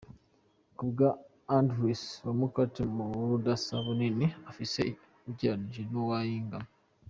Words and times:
Ku 0.75 0.83
bwa 0.89 1.09
Andressa, 1.57 2.13
uwo 2.23 2.33
mukate 2.41 2.81
nta 2.93 3.05
budasa 3.29 3.73
bunini 3.85 4.25
ufise 4.49 4.81
ugereranije 5.29 5.81
n'uw'ingano. 5.91 6.69